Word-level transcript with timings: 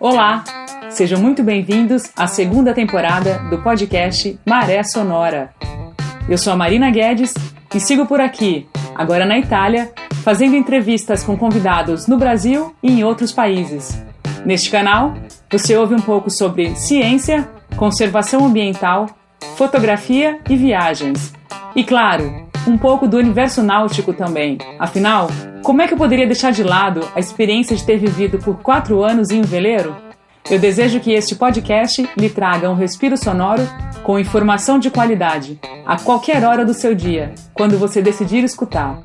Olá, 0.00 0.42
sejam 0.90 1.20
muito 1.20 1.42
bem-vindos 1.42 2.10
à 2.16 2.26
segunda 2.26 2.74
temporada 2.74 3.38
do 3.50 3.58
podcast 3.62 4.38
Maré 4.44 4.82
Sonora. 4.82 5.54
Eu 6.28 6.36
sou 6.36 6.52
a 6.52 6.56
Marina 6.56 6.90
Guedes 6.90 7.34
e 7.74 7.78
sigo 7.78 8.06
por 8.06 8.20
aqui, 8.20 8.66
agora 8.94 9.24
na 9.24 9.38
Itália, 9.38 9.92
fazendo 10.24 10.56
entrevistas 10.56 11.22
com 11.22 11.36
convidados 11.36 12.06
no 12.06 12.18
Brasil 12.18 12.74
e 12.82 12.90
em 12.90 13.04
outros 13.04 13.32
países. 13.32 14.02
Neste 14.44 14.70
canal, 14.70 15.14
você 15.50 15.76
ouve 15.76 15.94
um 15.94 16.00
pouco 16.00 16.30
sobre 16.30 16.74
ciência, 16.74 17.48
conservação 17.76 18.44
ambiental, 18.44 19.06
fotografia 19.56 20.40
e 20.48 20.56
viagens. 20.56 21.32
E 21.76 21.84
claro, 21.84 22.47
um 22.66 22.76
pouco 22.76 23.06
do 23.06 23.16
universo 23.16 23.62
náutico 23.62 24.12
também. 24.12 24.58
Afinal, 24.78 25.28
como 25.62 25.82
é 25.82 25.86
que 25.86 25.94
eu 25.94 25.98
poderia 25.98 26.26
deixar 26.26 26.52
de 26.52 26.62
lado 26.62 27.00
a 27.14 27.20
experiência 27.20 27.76
de 27.76 27.84
ter 27.84 27.98
vivido 27.98 28.38
por 28.38 28.62
quatro 28.62 29.02
anos 29.02 29.30
em 29.30 29.40
um 29.40 29.44
veleiro? 29.44 29.96
Eu 30.50 30.58
desejo 30.58 31.00
que 31.00 31.12
este 31.12 31.34
podcast 31.34 32.08
lhe 32.16 32.30
traga 32.30 32.70
um 32.70 32.74
respiro 32.74 33.16
sonoro 33.16 33.62
com 34.02 34.18
informação 34.18 34.78
de 34.78 34.90
qualidade, 34.90 35.60
a 35.84 35.98
qualquer 35.98 36.42
hora 36.42 36.64
do 36.64 36.72
seu 36.72 36.94
dia, 36.94 37.34
quando 37.52 37.76
você 37.76 38.00
decidir 38.00 38.42
escutar. 38.42 39.02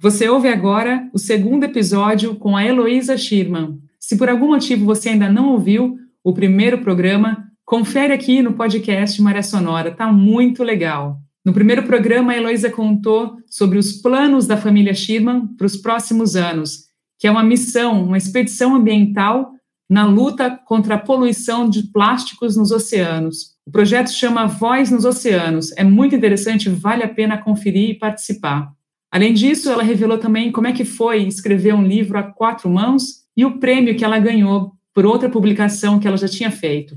Você 0.00 0.28
ouve 0.28 0.48
agora 0.48 1.08
o 1.12 1.18
segundo 1.18 1.64
episódio 1.64 2.36
com 2.36 2.56
a 2.56 2.64
Heloísa 2.64 3.16
Schirman. 3.16 3.78
Se 3.98 4.16
por 4.16 4.28
algum 4.28 4.48
motivo 4.48 4.84
você 4.84 5.10
ainda 5.10 5.28
não 5.28 5.50
ouviu 5.50 5.96
o 6.24 6.32
primeiro 6.32 6.78
programa, 6.78 7.44
confere 7.64 8.12
aqui 8.12 8.42
no 8.42 8.52
podcast 8.52 9.20
Maré 9.20 9.42
Sonora, 9.42 9.90
tá 9.90 10.12
muito 10.12 10.62
legal. 10.62 11.18
No 11.44 11.52
primeiro 11.52 11.82
programa, 11.82 12.32
a 12.32 12.36
Heloísa 12.36 12.70
contou 12.70 13.36
sobre 13.48 13.76
os 13.76 13.94
planos 13.94 14.46
da 14.46 14.56
família 14.56 14.94
Schirman 14.94 15.48
para 15.56 15.66
os 15.66 15.76
próximos 15.76 16.36
anos, 16.36 16.84
que 17.18 17.26
é 17.26 17.30
uma 17.30 17.42
missão, 17.42 18.04
uma 18.04 18.16
expedição 18.16 18.76
ambiental 18.76 19.50
na 19.90 20.06
luta 20.06 20.50
contra 20.50 20.94
a 20.94 20.98
poluição 20.98 21.68
de 21.68 21.82
plásticos 21.92 22.56
nos 22.56 22.70
oceanos. 22.70 23.52
O 23.66 23.70
projeto 23.70 24.10
chama 24.10 24.46
Voz 24.46 24.90
nos 24.90 25.04
Oceanos. 25.04 25.70
É 25.76 25.84
muito 25.84 26.14
interessante, 26.14 26.70
vale 26.70 27.02
a 27.02 27.08
pena 27.08 27.36
conferir 27.36 27.90
e 27.90 27.98
participar. 27.98 28.72
Além 29.10 29.34
disso, 29.34 29.68
ela 29.70 29.82
revelou 29.82 30.18
também 30.18 30.50
como 30.50 30.66
é 30.66 30.72
que 30.72 30.84
foi 30.84 31.24
escrever 31.24 31.74
um 31.74 31.86
livro 31.86 32.18
a 32.18 32.22
quatro 32.22 32.70
mãos 32.70 33.22
e 33.36 33.44
o 33.44 33.58
prêmio 33.58 33.94
que 33.96 34.04
ela 34.04 34.18
ganhou 34.18 34.72
por 34.94 35.04
outra 35.04 35.28
publicação 35.28 35.98
que 35.98 36.08
ela 36.08 36.16
já 36.16 36.28
tinha 36.28 36.50
feito. 36.50 36.96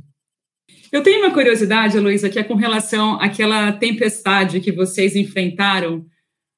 Eu 0.92 1.04
tenho 1.04 1.20
uma 1.20 1.34
curiosidade, 1.34 2.00
Luísa, 2.00 2.30
que 2.30 2.40
é 2.40 2.44
com 2.44 2.56
relação 2.56 3.20
àquela 3.22 3.72
tempestade 3.74 4.60
que 4.60 4.72
vocês 4.72 5.16
enfrentaram, 5.16 6.06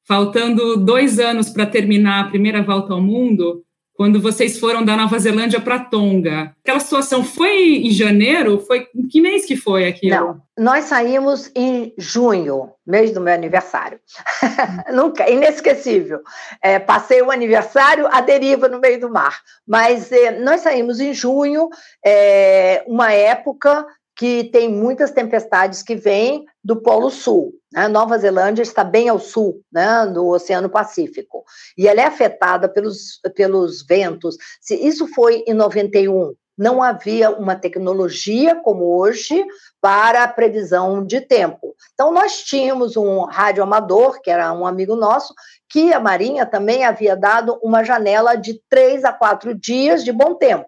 faltando 0.08 0.78
dois 0.78 1.20
anos 1.20 1.50
para 1.50 1.66
terminar 1.66 2.22
a 2.22 2.30
primeira 2.30 2.62
volta 2.62 2.94
ao 2.94 3.02
mundo 3.02 3.64
quando 3.98 4.22
vocês 4.22 4.60
foram 4.60 4.86
da 4.86 4.96
Nova 4.96 5.18
Zelândia 5.18 5.60
para 5.60 5.80
Tonga. 5.80 6.54
Aquela 6.62 6.80
situação 6.80 7.24
foi 7.24 7.78
em 7.78 7.90
janeiro? 7.90 8.60
Foi 8.60 8.88
em 8.96 9.08
que 9.08 9.20
mês 9.20 9.44
que 9.44 9.58
foi 9.58 9.88
aquilo? 9.88 10.16
Não, 10.16 10.42
nós 10.56 10.86
saímos 10.86 11.52
em 11.56 11.92
junho, 11.98 12.70
mês 12.86 13.12
do 13.12 13.20
meu 13.20 13.34
aniversário. 13.34 14.00
Nunca, 14.94 15.28
inesquecível. 15.28 16.22
É, 16.62 16.78
passei 16.78 17.24
o 17.24 17.32
aniversário 17.32 18.08
à 18.12 18.22
deriva 18.22 18.70
no 18.70 18.80
meio 18.80 19.00
do 19.00 19.10
mar. 19.10 19.42
Mas 19.68 20.12
é, 20.12 20.40
nós 20.40 20.62
saímos 20.62 21.00
em 21.00 21.12
junho, 21.12 21.68
é, 22.06 22.84
uma 22.86 23.12
época 23.12 23.84
que 24.18 24.46
tem 24.46 24.68
muitas 24.68 25.12
tempestades 25.12 25.84
que 25.84 25.96
vêm 25.96 26.44
do 26.64 26.82
Polo 26.82 27.12
Sul. 27.12 27.54
Né? 27.72 27.88
Nova 27.88 28.18
Zelândia 28.18 28.64
está 28.64 28.84
bem 28.84 29.08
ao 29.08 29.20
sul, 29.20 29.62
né, 29.72 30.06
no 30.06 30.34
Oceano 30.34 30.70
Pacífico, 30.70 31.44
e 31.78 31.88
ela 31.88 32.02
é 32.02 32.06
afetada 32.06 32.68
pelos, 32.68 33.20
pelos 33.36 33.86
ventos. 33.86 34.36
Se 34.60 34.76
isso 34.76 35.08
foi 35.14 35.44
em 35.48 35.54
91, 35.54 36.34
não 36.58 36.82
havia 36.82 37.30
uma 37.30 37.56
tecnologia 37.56 38.56
como 38.56 38.98
hoje 38.98 39.46
para 39.80 40.24
a 40.24 40.28
previsão 40.28 41.06
de 41.06 41.22
tempo. 41.22 41.76
Então, 41.94 42.12
nós 42.12 42.42
tínhamos 42.42 42.98
um 42.98 43.26
rádio 43.26 43.62
amador, 43.62 44.20
que 44.22 44.32
era 44.32 44.52
um 44.52 44.66
amigo 44.66 44.96
nosso, 44.96 45.36
que 45.70 45.94
a 45.94 46.00
Marinha 46.00 46.48
também 46.48 46.84
havia 46.84 47.16
dado 47.16 47.60
uma 47.62 47.84
janela 47.84 48.36
de 48.36 48.60
três 48.68 49.06
a 49.06 49.14
quatro 49.14 49.54
dias 49.54 50.04
de 50.04 50.12
bom 50.12 50.34
tempo. 50.34 50.66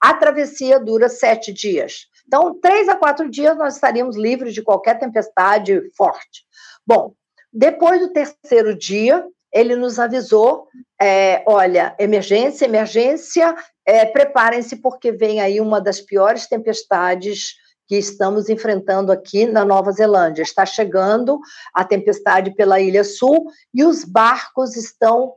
A 0.00 0.12
travessia 0.14 0.78
dura 0.78 1.08
sete 1.08 1.52
dias. 1.52 2.09
Então, 2.30 2.54
três 2.60 2.88
a 2.88 2.94
quatro 2.94 3.28
dias 3.28 3.58
nós 3.58 3.74
estaríamos 3.74 4.16
livres 4.16 4.54
de 4.54 4.62
qualquer 4.62 5.00
tempestade 5.00 5.82
forte. 5.96 6.44
Bom, 6.86 7.12
depois 7.52 8.00
do 8.00 8.12
terceiro 8.12 8.72
dia, 8.72 9.26
ele 9.52 9.74
nos 9.74 9.98
avisou: 9.98 10.68
é, 11.02 11.42
olha, 11.44 11.92
emergência, 11.98 12.66
emergência, 12.66 13.52
é, 13.84 14.06
preparem-se, 14.06 14.76
porque 14.76 15.10
vem 15.10 15.40
aí 15.40 15.60
uma 15.60 15.80
das 15.80 16.00
piores 16.00 16.46
tempestades 16.46 17.56
que 17.88 17.96
estamos 17.96 18.48
enfrentando 18.48 19.10
aqui 19.10 19.44
na 19.44 19.64
Nova 19.64 19.90
Zelândia. 19.90 20.44
Está 20.44 20.64
chegando 20.64 21.40
a 21.74 21.82
tempestade 21.82 22.54
pela 22.54 22.78
Ilha 22.78 23.02
Sul 23.02 23.50
e 23.74 23.82
os 23.82 24.04
barcos 24.04 24.76
estão, 24.76 25.34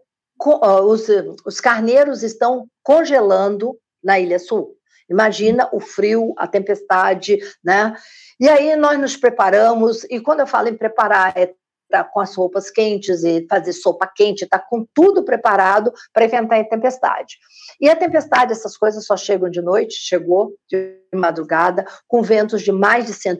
os, 0.85 1.07
os 1.43 1.59
carneiros 1.59 2.21
estão 2.21 2.67
congelando 2.83 3.75
na 4.03 4.19
Ilha 4.19 4.37
Sul. 4.37 4.77
Imagina 5.09 5.69
o 5.71 5.79
frio, 5.79 6.33
a 6.37 6.47
tempestade, 6.47 7.37
né? 7.63 7.95
E 8.39 8.49
aí 8.49 8.75
nós 8.75 8.99
nos 8.99 9.17
preparamos, 9.17 10.03
e 10.05 10.19
quando 10.19 10.41
eu 10.41 10.47
falo 10.47 10.69
em 10.69 10.77
preparar, 10.77 11.33
é 11.37 11.53
tá 11.93 12.03
com 12.03 12.19
as 12.19 12.33
roupas 12.35 12.71
quentes 12.71 13.23
e 13.23 13.45
fazer 13.47 13.71
sopa 13.71 14.11
quente, 14.15 14.47
tá 14.47 14.57
com 14.57 14.83
tudo 14.95 15.23
preparado 15.23 15.93
para 16.11 16.25
enfrentar 16.25 16.59
a 16.59 16.63
tempestade. 16.63 17.37
E 17.79 17.87
a 17.87 17.95
tempestade, 17.95 18.51
essas 18.51 18.75
coisas 18.75 19.05
só 19.05 19.15
chegam 19.15 19.47
de 19.47 19.61
noite, 19.61 19.93
chegou 19.93 20.55
de 20.67 20.97
madrugada, 21.13 21.85
com 22.07 22.23
ventos 22.23 22.63
de 22.63 22.71
mais 22.71 23.05
de 23.05 23.13
100, 23.13 23.37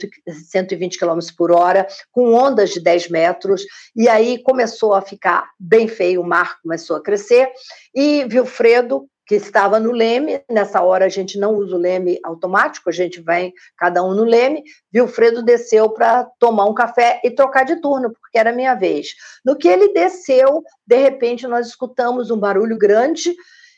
120 0.51 1.00
km 1.00 1.18
por 1.35 1.51
hora, 1.51 1.88
com 2.12 2.31
ondas 2.31 2.69
de 2.69 2.80
10 2.80 3.09
metros, 3.09 3.63
e 3.95 4.07
aí 4.07 4.38
começou 4.44 4.94
a 4.94 5.01
ficar 5.01 5.50
bem 5.59 5.88
feio, 5.88 6.22
o 6.22 6.28
mar 6.28 6.62
começou 6.62 6.95
a 6.95 7.01
crescer, 7.01 7.50
e 7.95 8.24
Vilfredo 8.25 9.07
que 9.25 9.35
estava 9.35 9.79
no 9.79 9.91
leme, 9.91 10.44
nessa 10.50 10.81
hora 10.81 11.06
a 11.06 11.09
gente 11.09 11.39
não 11.39 11.53
usa 11.56 11.75
o 11.75 11.79
leme 11.79 12.19
automático, 12.23 12.89
a 12.89 12.94
gente 12.94 13.22
vai 13.22 13.53
cada 13.78 14.03
um 14.03 14.13
no 14.13 14.23
leme, 14.23 14.63
Vilfredo 14.91 15.41
desceu 15.41 15.89
para 15.89 16.25
tomar 16.39 16.66
um 16.66 16.73
café 16.73 17.22
e 17.23 17.31
trocar 17.31 17.63
de 17.63 17.78
turno, 17.78 18.12
porque 18.12 18.38
era 18.38 18.51
minha 18.51 18.75
vez. 18.75 19.07
No 19.45 19.57
que 19.57 19.67
ele 19.67 19.94
desceu, 19.94 20.62
de 20.85 20.97
repente 20.97 21.47
nós 21.47 21.67
escutamos 21.67 22.31
um 22.31 22.38
barulho 22.38 22.78
grande 22.78 23.33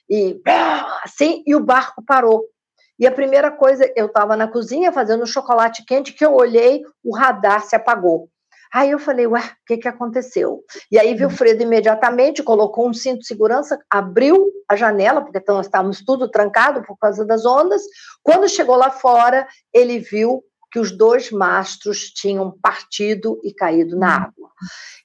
e 0.09 0.39
assim, 1.03 1.43
e 1.45 1.55
o 1.55 1.59
barco 1.59 2.03
parou. 2.05 2.43
E 2.97 3.05
a 3.05 3.11
primeira 3.11 3.51
coisa, 3.51 3.91
eu 3.95 4.05
estava 4.05 4.37
na 4.37 4.47
cozinha 4.47 4.91
fazendo 4.91 5.27
chocolate 5.27 5.83
quente, 5.85 6.13
que 6.13 6.25
eu 6.25 6.33
olhei, 6.33 6.81
o 7.03 7.15
radar 7.15 7.63
se 7.65 7.75
apagou. 7.75 8.29
Aí 8.75 8.91
eu 8.91 8.99
falei, 8.99 9.25
ué, 9.25 9.39
o 9.39 9.65
que, 9.65 9.77
que 9.77 9.87
aconteceu? 9.87 10.61
E 10.91 10.99
aí 10.99 11.15
Vilfredo 11.15 11.63
imediatamente 11.63 12.43
colocou 12.43 12.89
um 12.89 12.93
cinto 12.93 13.19
de 13.21 13.25
segurança, 13.25 13.79
abriu 13.89 14.51
a 14.67 14.75
janela, 14.75 15.21
porque 15.21 15.37
então 15.37 15.61
estávamos 15.61 16.03
tudo 16.03 16.29
trancado 16.29 16.83
por 16.83 16.97
causa 16.97 17.23
das 17.23 17.45
ondas. 17.45 17.81
Quando 18.21 18.49
chegou 18.49 18.75
lá 18.75 18.91
fora, 18.91 19.47
ele 19.73 19.99
viu 19.99 20.43
que 20.69 20.77
os 20.77 20.91
dois 20.91 21.31
mastros 21.31 22.09
tinham 22.09 22.51
partido 22.61 23.39
e 23.45 23.53
caído 23.53 23.97
na 23.97 24.13
água. 24.13 24.49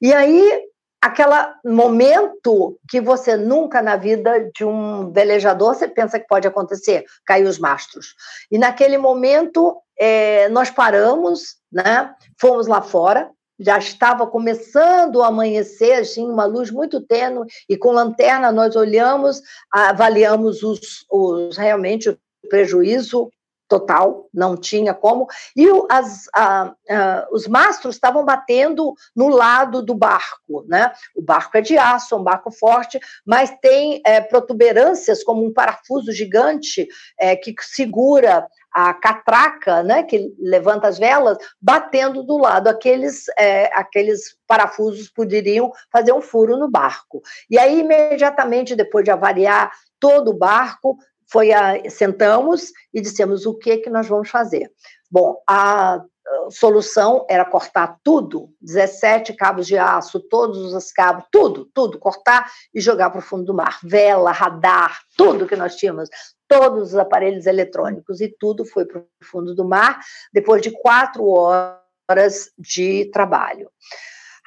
E 0.02 0.12
aí, 0.12 0.64
aquele 1.00 1.36
momento 1.64 2.76
que 2.88 3.00
você 3.00 3.36
nunca 3.36 3.80
na 3.80 3.94
vida 3.94 4.50
de 4.52 4.64
um 4.64 5.12
velejador 5.12 5.76
você 5.76 5.86
pensa 5.86 6.18
que 6.18 6.26
pode 6.26 6.48
acontecer, 6.48 7.04
cair 7.24 7.46
os 7.46 7.60
mastros. 7.60 8.16
E 8.50 8.58
naquele 8.58 8.98
momento 8.98 9.80
é, 9.96 10.48
nós 10.48 10.70
paramos, 10.70 11.54
né? 11.70 12.12
Fomos 12.36 12.66
lá 12.66 12.82
fora, 12.82 13.30
já 13.60 13.78
estava 13.78 14.26
começando 14.26 15.22
a 15.22 15.28
amanhecer, 15.28 15.92
assim, 16.00 16.24
uma 16.24 16.46
luz 16.46 16.70
muito 16.70 17.00
tênue, 17.00 17.46
e 17.68 17.76
com 17.76 17.92
lanterna 17.92 18.50
nós 18.50 18.74
olhamos, 18.74 19.42
avaliamos 19.70 20.62
os, 20.62 21.04
os 21.10 21.56
realmente 21.58 22.08
o 22.08 22.18
prejuízo 22.48 23.30
total, 23.70 24.28
não 24.34 24.56
tinha 24.56 24.92
como, 24.92 25.28
e 25.56 25.64
as, 25.88 26.28
a, 26.34 26.74
a, 26.90 27.28
os 27.30 27.46
mastros 27.46 27.94
estavam 27.94 28.24
batendo 28.24 28.92
no 29.14 29.28
lado 29.28 29.80
do 29.80 29.94
barco, 29.94 30.64
né? 30.66 30.92
O 31.14 31.22
barco 31.22 31.56
é 31.56 31.60
de 31.60 31.78
aço, 31.78 32.16
é 32.16 32.18
um 32.18 32.24
barco 32.24 32.50
forte, 32.50 32.98
mas 33.24 33.54
tem 33.62 34.02
é, 34.04 34.20
protuberâncias 34.20 35.22
como 35.22 35.46
um 35.46 35.52
parafuso 35.52 36.10
gigante 36.12 36.88
é, 37.16 37.36
que 37.36 37.54
segura 37.60 38.44
a 38.72 38.94
catraca, 38.94 39.82
né, 39.82 40.02
que 40.04 40.32
levanta 40.38 40.86
as 40.86 40.98
velas, 40.98 41.36
batendo 41.60 42.22
do 42.22 42.38
lado. 42.38 42.68
Aqueles, 42.68 43.24
é, 43.36 43.66
aqueles 43.74 44.36
parafusos 44.46 45.08
poderiam 45.08 45.72
fazer 45.92 46.12
um 46.12 46.20
furo 46.20 46.56
no 46.56 46.70
barco. 46.70 47.20
E 47.48 47.58
aí, 47.58 47.80
imediatamente 47.80 48.76
depois 48.76 49.04
de 49.04 49.10
avaliar 49.10 49.72
todo 49.98 50.30
o 50.30 50.36
barco, 50.36 50.96
foi 51.30 51.52
a, 51.52 51.88
sentamos 51.88 52.72
e 52.92 53.00
dissemos 53.00 53.46
o 53.46 53.54
que 53.54 53.78
que 53.78 53.90
nós 53.90 54.06
vamos 54.08 54.28
fazer. 54.28 54.70
Bom, 55.10 55.42
a 55.48 56.02
solução 56.50 57.26
era 57.28 57.44
cortar 57.44 57.98
tudo, 58.02 58.50
17 58.60 59.32
cabos 59.34 59.66
de 59.66 59.76
aço, 59.76 60.20
todos 60.20 60.72
os 60.72 60.92
cabos, 60.92 61.24
tudo, 61.30 61.68
tudo, 61.74 61.98
cortar 61.98 62.50
e 62.74 62.80
jogar 62.80 63.10
para 63.10 63.20
o 63.20 63.22
fundo 63.22 63.44
do 63.44 63.54
mar. 63.54 63.78
Vela, 63.82 64.32
radar, 64.32 65.00
tudo 65.16 65.46
que 65.46 65.56
nós 65.56 65.76
tínhamos, 65.76 66.08
todos 66.48 66.92
os 66.92 66.94
aparelhos 66.96 67.46
eletrônicos, 67.46 68.20
e 68.20 68.28
tudo 68.28 68.64
foi 68.64 68.84
para 68.84 69.00
o 69.00 69.24
fundo 69.24 69.54
do 69.54 69.64
mar, 69.64 70.00
depois 70.32 70.62
de 70.62 70.70
quatro 70.70 71.24
horas 71.26 72.50
de 72.58 73.10
trabalho. 73.12 73.70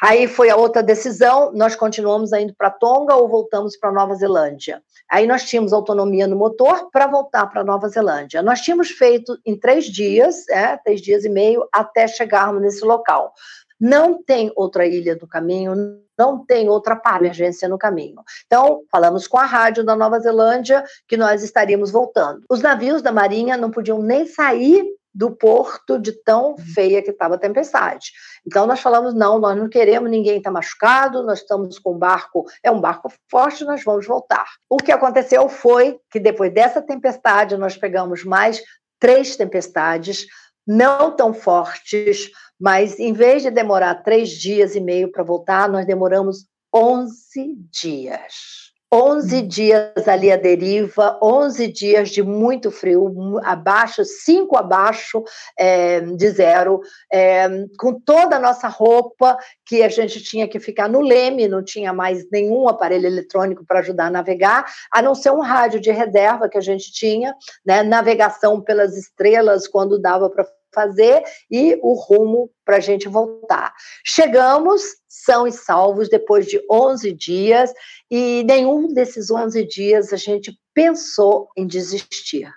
Aí 0.02 0.28
foi 0.28 0.50
a 0.50 0.56
outra 0.56 0.84
decisão, 0.84 1.52
nós 1.54 1.76
continuamos 1.76 2.34
indo 2.34 2.54
para 2.56 2.70
Tonga 2.70 3.16
ou 3.16 3.28
voltamos 3.28 3.78
para 3.78 3.92
Nova 3.92 4.16
Zelândia. 4.16 4.82
Aí 5.10 5.26
nós 5.28 5.44
tínhamos 5.44 5.74
autonomia 5.74 6.28
no 6.28 6.36
motor 6.36 6.90
para 6.92 7.08
voltar 7.08 7.48
para 7.48 7.64
Nova 7.64 7.88
Zelândia. 7.88 8.42
Nós 8.42 8.62
tínhamos 8.62 8.90
feito 8.90 9.38
em 9.46 9.58
três 9.58 9.86
dias, 9.86 10.48
é, 10.50 10.78
três 10.78 11.02
dias 11.02 11.24
e 11.24 11.30
meio, 11.30 11.68
até 11.72 12.08
chegarmos 12.08 12.62
nesse 12.62 12.84
local. 12.84 13.34
Não 13.80 14.22
tem 14.24 14.52
outra 14.56 14.86
ilha 14.86 15.16
do 15.16 15.28
caminho, 15.28 15.74
não 16.18 16.46
tem 16.46 16.70
outra 16.70 17.00
emergência 17.18 17.68
no 17.68 17.78
caminho. 17.78 18.22
Então, 18.46 18.84
falamos 18.92 19.28
com 19.28 19.38
a 19.38 19.46
rádio 19.46 19.84
da 19.84 19.96
Nova 19.96 20.20
Zelândia 20.20 20.84
que 21.08 21.18
nós 21.18 21.44
estaríamos 21.44 21.92
voltando. 21.92 22.44
Os 22.50 22.62
navios 22.62 23.02
da 23.02 23.12
Marinha 23.12 23.58
não 23.58 23.72
podiam 23.72 24.02
nem 24.02 24.26
sair 24.26 24.86
do 25.14 25.32
porto 25.32 26.00
de 26.00 26.12
tão 26.24 26.52
uhum. 26.52 26.58
feia 26.58 27.02
que 27.02 27.12
estava 27.12 27.36
a 27.36 27.40
tempestade. 27.40 28.12
Então 28.46 28.66
nós 28.66 28.80
falamos 28.80 29.14
não, 29.14 29.40
nós 29.40 29.56
não 29.56 29.70
queremos 29.70 30.10
ninguém 30.10 30.38
estar 30.38 30.50
tá 30.50 30.54
machucado, 30.54 31.24
nós 31.24 31.40
estamos 31.40 31.78
com 31.78 31.94
um 31.94 31.98
barco, 31.98 32.46
é 32.64 32.72
um 32.72 32.82
barco 32.82 33.12
forte, 33.30 33.64
nós 33.64 33.84
vamos 33.84 34.08
voltar. 34.08 34.46
O 34.70 34.78
que 34.78 34.92
aconteceu 34.92 35.48
foi 35.48 36.00
que 36.10 36.20
depois 36.20 36.54
dessa 36.54 36.82
tempestade 36.82 37.56
nós 37.58 37.78
pegamos 37.78 38.24
mais 38.24 38.62
três 39.00 39.36
tempestades, 39.36 40.26
não 40.66 41.16
tão 41.16 41.34
fortes, 41.34 42.32
mas 42.60 43.00
em 43.00 43.14
vez 43.14 43.44
de 43.44 43.52
demorar 43.52 43.96
três 44.04 44.30
dias 44.30 44.76
e 44.76 44.80
meio 44.80 45.12
para 45.12 45.24
voltar, 45.24 45.70
nós 45.70 45.86
demoramos 45.86 46.46
11 46.74 47.56
dias. 47.70 48.73
11 48.94 49.42
dias 49.42 50.08
ali 50.08 50.32
à 50.32 50.38
deriva, 50.38 51.18
11 51.20 51.68
dias 51.68 52.10
de 52.12 52.22
muito 52.22 52.70
frio, 52.70 53.40
abaixo, 53.44 54.06
5 54.06 54.56
abaixo 54.56 55.24
é, 55.58 56.02
de 56.02 56.30
zero, 56.30 56.80
é, 57.12 57.50
com 57.80 58.00
toda 58.00 58.36
a 58.36 58.40
nossa 58.40 58.68
roupa, 58.68 59.36
que 59.66 59.82
a 59.82 59.90
gente 59.90 60.22
tinha 60.22 60.48
que 60.48 60.60
ficar 60.60 60.88
no 60.88 61.02
leme, 61.02 61.48
não 61.48 61.64
tinha 61.64 61.92
mais 61.92 62.30
nenhum 62.32 62.70
aparelho 62.70 63.08
eletrônico 63.08 63.66
para 63.66 63.80
ajudar 63.80 64.06
a 64.06 64.12
navegar, 64.12 64.66
a 64.92 65.02
não 65.02 65.16
ser 65.16 65.32
um 65.32 65.42
rádio 65.42 65.80
de 65.80 65.90
reserva 65.92 66.48
que 66.48 66.60
a 66.60 66.62
gente 66.62 66.94
tinha, 66.94 67.36
né, 67.66 67.82
navegação 67.82 68.62
pelas 68.62 68.96
estrelas 68.96 69.68
quando 69.68 70.00
dava 70.00 70.30
para 70.30 70.46
fazer 70.74 71.24
e 71.50 71.78
o 71.82 71.94
rumo 71.94 72.50
para 72.66 72.78
a 72.78 72.82
gente 72.82 73.08
voltar. 73.08 73.74
Chegamos 74.06 74.82
são 75.08 75.48
e 75.48 75.52
salvos 75.52 76.10
depois 76.10 76.48
de 76.48 76.62
11 76.70 77.14
dias 77.14 77.72
e 78.10 78.44
nenhum 78.46 78.94
desses 78.94 79.32
11 79.32 79.66
dias 79.66 80.12
a 80.12 80.18
gente 80.18 80.52
pensou 80.74 81.50
em 81.56 81.66
desistir. 81.66 82.52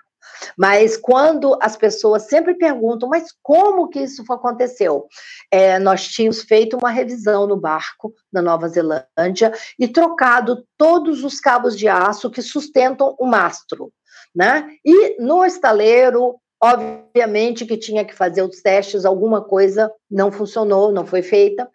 Mas 0.57 0.97
quando 0.97 1.57
as 1.61 1.75
pessoas 1.75 2.23
sempre 2.23 2.55
perguntam, 2.55 3.09
mas 3.09 3.33
como 3.41 3.87
que 3.89 3.99
isso 3.99 4.23
aconteceu? 4.31 5.07
É, 5.51 5.79
nós 5.79 6.07
tínhamos 6.07 6.41
feito 6.41 6.77
uma 6.77 6.89
revisão 6.89 7.47
no 7.47 7.57
barco 7.57 8.13
na 8.31 8.41
Nova 8.41 8.67
Zelândia 8.67 9.53
e 9.79 9.87
trocado 9.87 10.65
todos 10.77 11.23
os 11.23 11.39
cabos 11.39 11.77
de 11.77 11.87
aço 11.87 12.29
que 12.29 12.41
sustentam 12.41 13.15
o 13.19 13.25
mastro. 13.25 13.91
Né? 14.35 14.69
E 14.85 15.19
no 15.21 15.43
estaleiro, 15.43 16.39
Obviamente 16.61 17.65
que 17.65 17.77
tinha 17.77 18.03
que 18.03 18.15
fazer 18.15 18.41
os 18.41 18.61
testes, 18.61 19.05
alguma 19.05 19.41
coisa 19.41 19.91
não 20.09 20.31
funcionou, 20.31 20.91
não 20.91 21.05
foi 21.05 21.21
feita. 21.21 21.69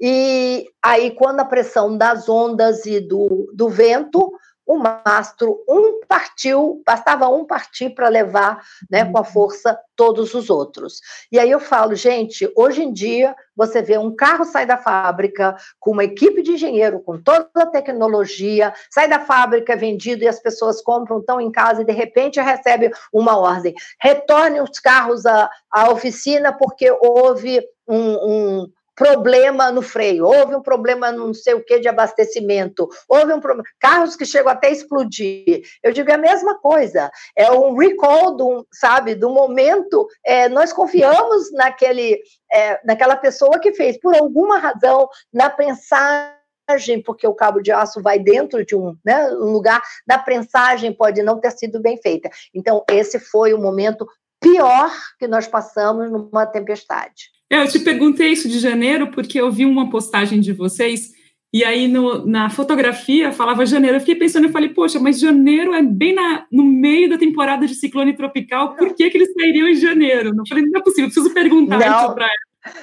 E 0.00 0.66
aí, 0.82 1.10
quando 1.12 1.40
a 1.40 1.44
pressão 1.44 1.96
das 1.96 2.28
ondas 2.28 2.86
e 2.86 2.98
do, 2.98 3.52
do 3.54 3.68
vento 3.68 4.32
o 4.66 4.76
mastro, 4.78 5.62
um 5.68 6.00
partiu, 6.06 6.82
bastava 6.86 7.28
um 7.28 7.44
partir 7.44 7.90
para 7.90 8.08
levar 8.08 8.62
né, 8.90 9.04
com 9.04 9.18
a 9.18 9.24
força 9.24 9.78
todos 9.96 10.34
os 10.34 10.50
outros. 10.50 11.00
E 11.30 11.38
aí 11.38 11.50
eu 11.50 11.60
falo, 11.60 11.94
gente, 11.94 12.50
hoje 12.56 12.82
em 12.82 12.92
dia 12.92 13.34
você 13.56 13.82
vê 13.82 13.98
um 13.98 14.14
carro 14.14 14.44
sai 14.44 14.64
da 14.64 14.78
fábrica 14.78 15.56
com 15.78 15.90
uma 15.90 16.04
equipe 16.04 16.42
de 16.42 16.52
engenheiro, 16.52 17.00
com 17.00 17.20
toda 17.20 17.48
a 17.54 17.66
tecnologia, 17.66 18.72
sai 18.90 19.08
da 19.08 19.20
fábrica, 19.20 19.72
é 19.72 19.76
vendido 19.76 20.24
e 20.24 20.28
as 20.28 20.40
pessoas 20.40 20.80
compram, 20.80 21.18
estão 21.18 21.40
em 21.40 21.50
casa 21.50 21.82
e 21.82 21.86
de 21.86 21.92
repente 21.92 22.40
recebe 22.40 22.90
uma 23.12 23.36
ordem. 23.36 23.74
Retorne 24.00 24.60
os 24.60 24.78
carros 24.78 25.26
à, 25.26 25.50
à 25.70 25.90
oficina 25.90 26.52
porque 26.52 26.90
houve 27.00 27.60
um, 27.86 27.98
um 27.98 28.72
problema 28.94 29.70
no 29.70 29.82
freio, 29.82 30.26
houve 30.26 30.54
um 30.54 30.62
problema 30.62 31.10
não 31.10 31.32
sei 31.32 31.54
o 31.54 31.64
que 31.64 31.78
de 31.78 31.88
abastecimento, 31.88 32.88
houve 33.08 33.32
um 33.32 33.40
problema, 33.40 33.64
carros 33.80 34.16
que 34.16 34.24
chegam 34.24 34.50
até 34.50 34.68
a 34.68 34.70
explodir. 34.70 35.62
Eu 35.82 35.92
digo 35.92 36.10
é 36.10 36.14
a 36.14 36.18
mesma 36.18 36.58
coisa, 36.58 37.10
é 37.36 37.50
um 37.50 37.76
recall 37.76 38.36
do, 38.36 38.66
sabe, 38.72 39.14
do 39.14 39.30
momento. 39.30 40.06
É, 40.24 40.48
nós 40.48 40.72
confiamos 40.72 41.52
naquele, 41.52 42.20
é, 42.52 42.80
naquela 42.84 43.16
pessoa 43.16 43.58
que 43.58 43.72
fez, 43.72 43.98
por 43.98 44.14
alguma 44.14 44.58
razão, 44.58 45.08
na 45.32 45.48
prensagem 45.48 46.42
porque 47.04 47.26
o 47.26 47.34
cabo 47.34 47.60
de 47.60 47.72
aço 47.72 48.00
vai 48.00 48.18
dentro 48.18 48.64
de 48.64 48.74
um, 48.74 48.96
né, 49.04 49.28
um 49.32 49.52
lugar 49.52 49.82
da 50.06 50.16
prensagem 50.16 50.92
pode 50.92 51.22
não 51.22 51.40
ter 51.40 51.50
sido 51.50 51.80
bem 51.80 52.00
feita. 52.00 52.30
Então 52.54 52.84
esse 52.88 53.18
foi 53.18 53.52
o 53.52 53.60
momento 53.60 54.06
pior 54.40 54.90
que 55.18 55.28
nós 55.28 55.46
passamos 55.46 56.10
numa 56.10 56.46
tempestade. 56.46 57.31
É, 57.52 57.62
eu 57.62 57.68
te 57.68 57.78
perguntei 57.80 58.28
isso 58.28 58.48
de 58.48 58.58
janeiro 58.58 59.10
porque 59.10 59.38
eu 59.38 59.52
vi 59.52 59.66
uma 59.66 59.90
postagem 59.90 60.40
de 60.40 60.54
vocês 60.54 61.10
e 61.52 61.62
aí 61.62 61.86
no, 61.86 62.26
na 62.26 62.48
fotografia 62.48 63.30
falava 63.30 63.66
janeiro. 63.66 63.96
Eu 63.96 64.00
fiquei 64.00 64.14
pensando, 64.14 64.44
eu 64.44 64.50
falei, 64.50 64.70
poxa, 64.70 64.98
mas 64.98 65.20
janeiro 65.20 65.74
é 65.74 65.82
bem 65.82 66.14
na, 66.14 66.46
no 66.50 66.64
meio 66.64 67.10
da 67.10 67.18
temporada 67.18 67.66
de 67.66 67.74
ciclone 67.74 68.16
tropical, 68.16 68.74
por 68.74 68.94
que, 68.94 69.10
que 69.10 69.18
eles 69.18 69.34
sairiam 69.34 69.68
em 69.68 69.74
janeiro? 69.74 70.30
Eu 70.34 70.46
falei, 70.48 70.64
não 70.64 70.80
é 70.80 70.82
possível, 70.82 71.10
preciso 71.10 71.34
perguntar 71.34 71.78
não. 71.78 72.06
isso 72.06 72.14
para 72.14 72.28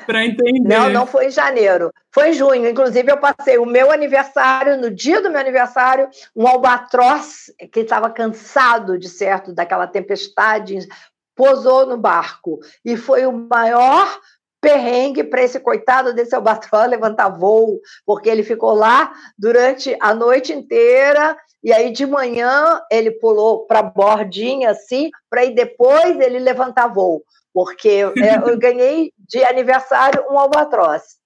para 0.06 0.26
entender. 0.26 0.68
Não, 0.68 0.90
não 0.90 1.08
foi 1.08 1.28
em 1.28 1.32
janeiro, 1.32 1.92
foi 2.12 2.30
em 2.30 2.34
junho. 2.34 2.68
Inclusive, 2.68 3.10
eu 3.10 3.18
passei 3.18 3.58
o 3.58 3.66
meu 3.66 3.92
aniversário, 3.92 4.76
no 4.76 4.92
dia 4.92 5.22
do 5.22 5.30
meu 5.30 5.40
aniversário, 5.40 6.10
um 6.36 6.46
albatroz 6.46 7.46
que 7.72 7.80
estava 7.80 8.10
cansado 8.10 9.00
de 9.00 9.08
certo 9.08 9.54
daquela 9.54 9.88
tempestade, 9.88 10.78
posou 11.34 11.86
no 11.86 11.98
barco. 11.98 12.60
E 12.84 12.98
foi 12.98 13.26
o 13.26 13.32
maior 13.32 14.20
perrengue 14.62 15.24
para 15.24 15.44
esse 15.44 15.60
coitado 15.60 16.14
desse 16.14 16.36
albatroz 16.36 16.90
levantar 16.90 17.30
voo, 17.30 17.80
porque 18.06 18.30
ele 18.30 18.44
ficou 18.44 18.74
lá 18.74 19.12
durante 19.38 19.96
a 20.00 20.14
noite 20.14 20.54
inteira 20.54 21.38
e 21.64 21.74
aí 21.74 21.92
de 21.92 22.06
manhã 22.06 22.82
ele 22.92 23.12
pulou 23.12 23.66
para 23.66 23.80
a 23.80 23.84
bordinha 23.84 24.72
assim, 24.72 25.10
para 25.30 25.42
aí 25.42 25.54
depois 25.54 26.20
ele 26.20 26.40
levantar 26.40 26.88
voo, 26.88 27.24
porque 27.54 28.04
é, 28.18 28.38
eu 28.46 28.58
ganhei 28.58 29.12
de 29.18 29.44
aniversário 29.44 30.24
um 30.30 30.38
albatroz. 30.38 31.20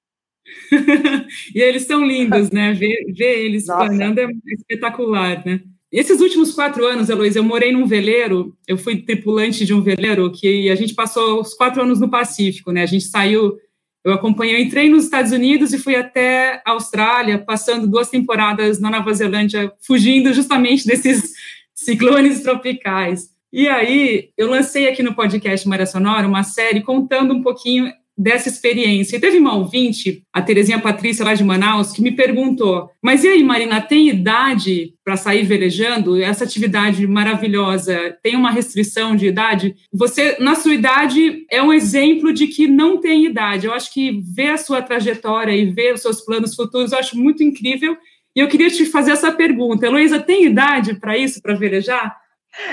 e 1.56 1.62
eles 1.62 1.84
são 1.84 2.06
lindos, 2.06 2.52
né? 2.52 2.74
Ver, 2.74 3.14
ver 3.16 3.46
eles 3.46 3.66
planando 3.66 4.20
é 4.20 4.28
espetacular, 4.46 5.46
né? 5.46 5.62
Esses 5.94 6.20
últimos 6.22 6.56
quatro 6.56 6.88
anos, 6.88 7.08
Heloísa, 7.08 7.38
eu 7.38 7.44
morei 7.44 7.72
num 7.72 7.86
veleiro, 7.86 8.58
eu 8.68 8.80
fui 8.80 9.04
tripulante 9.04 9.64
de 9.64 9.76
um 9.76 9.82
veleiro 9.84 10.32
que 10.32 10.68
a 10.72 10.74
gente 10.74 10.96
passou 10.96 11.40
os 11.40 11.54
quatro 11.54 11.84
anos 11.84 12.00
no 12.00 12.10
Pacífico, 12.10 12.72
né? 12.72 12.82
A 12.82 12.88
gente 12.88 13.04
saiu, 13.04 13.60
eu 14.04 14.12
acompanhei, 14.12 14.56
eu 14.56 14.60
entrei 14.60 14.90
nos 14.90 15.04
Estados 15.04 15.32
Unidos 15.32 15.72
e 15.72 15.78
fui 15.78 15.96
até 15.96 16.64
a 16.66 16.72
Austrália, 16.72 17.38
passando 17.38 17.86
duas 17.86 18.10
temporadas 18.10 18.80
na 18.80 18.90
Nova 18.90 19.14
Zelândia, 19.14 19.72
fugindo 19.86 20.34
justamente 20.34 20.88
desses 20.88 21.32
ciclones 21.76 22.42
tropicais. 22.42 23.30
E 23.52 23.68
aí, 23.68 24.30
eu 24.36 24.50
lancei 24.50 24.90
aqui 24.90 25.04
no 25.04 25.14
podcast 25.14 25.68
Maria 25.70 25.86
Sonora 25.86 26.28
uma 26.28 26.42
série 26.42 26.82
contando 26.82 27.36
um 27.36 27.44
pouquinho 27.44 27.94
dessa 28.18 28.48
experiência. 28.48 29.18
E 29.18 29.20
teve 29.20 29.38
uma 29.38 29.56
ouvinte, 29.56 30.24
a 30.32 30.42
Terezinha 30.42 30.80
Patrícia, 30.80 31.26
lá 31.26 31.34
de 31.34 31.44
Manaus, 31.44 31.92
que 31.92 32.02
me 32.02 32.12
perguntou: 32.12 32.90
Mas 33.02 33.24
e 33.24 33.28
aí, 33.28 33.44
Marina, 33.44 33.82
tem 33.82 34.10
idade 34.10 34.94
para 35.04 35.18
sair 35.18 35.44
velejando? 35.44 36.22
Essa 36.22 36.44
atividade 36.44 37.06
maravilhosa 37.08 38.16
tem 38.22 38.36
uma 38.36 38.52
restrição 38.52 39.16
de 39.16 39.28
idade? 39.28 39.76
Você, 39.92 40.38
na 40.40 40.56
sua 40.56 40.74
idade, 40.74 41.46
é 41.52 41.62
um 41.62 41.74
exemplo 41.74 42.32
de 42.32 42.48
que 42.48 42.68
não 42.68 43.00
tem 43.00 43.26
idade. 43.26 43.66
Eu 43.66 43.74
acho 43.74 43.92
que 43.92 44.22
ver 44.36 44.52
a 44.52 44.58
sua 44.58 44.82
trajetória 44.82 45.56
e 45.56 45.66
ver 45.66 45.94
os 45.94 46.02
seus 46.02 46.22
planos 46.22 46.56
futuros, 46.56 46.92
eu 46.92 47.00
acho 47.00 47.18
muito 47.18 47.44
incrível. 47.44 47.98
E 48.36 48.40
eu 48.40 48.48
queria 48.48 48.70
te 48.70 48.86
fazer 48.86 49.12
essa 49.12 49.32
pergunta: 49.32 49.86
Heloísa, 49.86 50.20
tem 50.20 50.46
idade 50.46 51.00
para 51.00 51.18
isso, 51.18 51.42
para 51.42 51.56
velejar? 51.56 52.23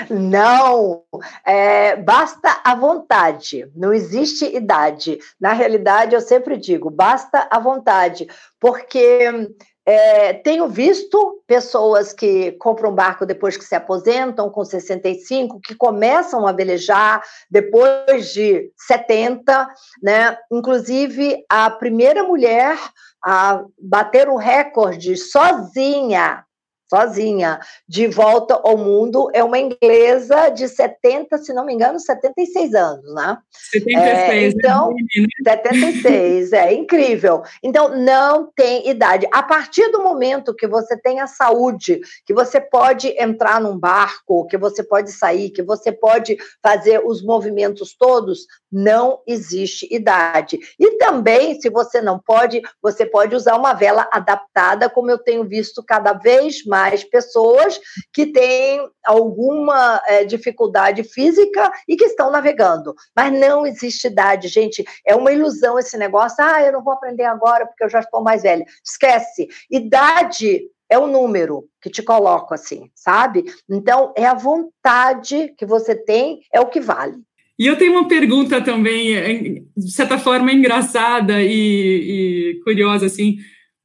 Não, 0.09 1.03
é, 1.45 1.95
basta 1.95 2.61
a 2.63 2.75
vontade, 2.75 3.69
não 3.75 3.91
existe 3.93 4.45
idade. 4.45 5.19
Na 5.39 5.53
realidade, 5.53 6.13
eu 6.13 6.21
sempre 6.21 6.55
digo, 6.57 6.89
basta 6.89 7.47
a 7.49 7.59
vontade, 7.59 8.27
porque 8.59 9.49
É, 9.83 10.33
tenho 10.33 10.67
visto 10.69 11.41
pessoas 11.47 12.13
que 12.13 12.51
compram 12.59 12.93
barco 12.93 13.25
depois 13.25 13.57
que 13.57 13.65
se 13.65 13.73
aposentam, 13.73 14.47
com 14.47 14.63
65, 14.63 15.59
que 15.59 15.73
começam 15.73 16.45
a 16.45 16.51
velejar 16.51 17.23
depois 17.49 18.31
de 18.31 18.71
70, 18.77 19.67
né? 20.03 20.37
Inclusive, 20.51 21.43
a 21.49 21.67
primeira 21.71 22.23
mulher 22.23 22.77
a 23.25 23.63
bater 23.81 24.29
o 24.29 24.35
recorde 24.35 25.17
sozinha 25.17 26.45
sozinha, 26.91 27.57
de 27.87 28.05
volta 28.05 28.59
ao 28.61 28.77
mundo, 28.77 29.29
é 29.33 29.41
uma 29.41 29.57
inglesa 29.57 30.49
de 30.49 30.67
70, 30.67 31.37
se 31.37 31.53
não 31.53 31.65
me 31.65 31.73
engano, 31.73 31.97
76 31.97 32.75
anos, 32.75 33.13
né? 33.15 33.37
76, 33.71 33.97
é, 33.97 34.47
então, 34.47 34.89
né? 34.89 35.61
76, 35.61 36.51
é 36.51 36.73
incrível. 36.73 37.43
Então, 37.63 37.95
não 37.95 38.51
tem 38.53 38.89
idade. 38.89 39.25
A 39.31 39.41
partir 39.41 39.89
do 39.89 40.03
momento 40.03 40.53
que 40.53 40.67
você 40.67 40.97
tem 40.97 41.21
a 41.21 41.27
saúde, 41.27 42.01
que 42.25 42.33
você 42.33 42.59
pode 42.59 43.15
entrar 43.17 43.61
num 43.61 43.79
barco, 43.79 44.45
que 44.47 44.57
você 44.57 44.83
pode 44.83 45.13
sair, 45.13 45.49
que 45.49 45.63
você 45.63 45.93
pode 45.93 46.37
fazer 46.61 47.01
os 47.05 47.23
movimentos 47.23 47.95
todos, 47.97 48.45
não 48.69 49.21
existe 49.25 49.87
idade. 49.89 50.59
E 50.77 50.97
também, 50.97 51.59
se 51.61 51.69
você 51.69 52.01
não 52.01 52.19
pode, 52.19 52.61
você 52.81 53.05
pode 53.05 53.33
usar 53.33 53.55
uma 53.55 53.73
vela 53.73 54.09
adaptada, 54.11 54.89
como 54.89 55.09
eu 55.09 55.17
tenho 55.17 55.45
visto 55.45 55.81
cada 55.83 56.11
vez 56.11 56.65
mais 56.65 56.80
mais 56.81 57.03
pessoas 57.03 57.79
que 58.11 58.25
têm 58.27 58.81
alguma 59.05 60.01
é, 60.07 60.25
dificuldade 60.25 61.03
física 61.03 61.71
e 61.87 61.95
que 61.95 62.05
estão 62.05 62.31
navegando. 62.31 62.95
Mas 63.15 63.31
não 63.31 63.65
existe 63.65 64.07
idade, 64.07 64.47
gente. 64.47 64.83
É 65.05 65.15
uma 65.15 65.31
ilusão 65.31 65.77
esse 65.77 65.97
negócio. 65.97 66.37
Ah, 66.39 66.61
eu 66.63 66.73
não 66.73 66.83
vou 66.83 66.93
aprender 66.93 67.25
agora 67.25 67.67
porque 67.67 67.83
eu 67.83 67.89
já 67.89 67.99
estou 67.99 68.23
mais 68.23 68.41
velha. 68.41 68.65
Esquece. 68.83 69.47
Idade 69.69 70.63
é 70.89 70.97
o 70.97 71.07
número 71.07 71.65
que 71.81 71.89
te 71.89 72.01
coloco 72.01 72.53
assim, 72.53 72.89
sabe? 72.95 73.45
Então, 73.69 74.11
é 74.17 74.25
a 74.25 74.33
vontade 74.33 75.53
que 75.57 75.65
você 75.65 75.95
tem, 75.95 76.41
é 76.51 76.59
o 76.59 76.67
que 76.67 76.81
vale. 76.81 77.15
E 77.57 77.67
eu 77.67 77.77
tenho 77.77 77.91
uma 77.91 78.07
pergunta 78.07 78.59
também, 78.59 79.15
é, 79.15 79.61
de 79.77 79.91
certa 79.91 80.17
forma, 80.17 80.51
engraçada 80.51 81.41
e, 81.41 82.55
e 82.57 82.59
curiosa, 82.63 83.05
assim 83.05 83.37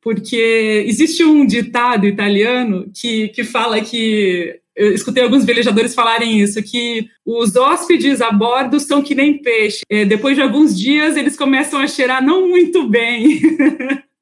porque 0.06 0.84
existe 0.86 1.24
um 1.24 1.44
ditado 1.44 2.06
italiano 2.06 2.88
que, 2.94 3.26
que 3.30 3.42
fala 3.42 3.80
que 3.80 4.56
eu 4.76 4.94
escutei 4.94 5.24
alguns 5.24 5.44
velejadores 5.44 5.96
falarem 5.96 6.40
isso, 6.40 6.62
que 6.62 7.08
os 7.26 7.56
hóspedes 7.56 8.20
a 8.20 8.30
bordo 8.30 8.78
são 8.78 9.02
que 9.02 9.16
nem 9.16 9.42
peixe. 9.42 9.80
É, 9.90 10.04
depois 10.04 10.36
de 10.36 10.42
alguns 10.42 10.78
dias, 10.78 11.16
eles 11.16 11.36
começam 11.36 11.80
a 11.80 11.88
cheirar 11.88 12.24
não 12.24 12.48
muito 12.48 12.88
bem. 12.88 13.40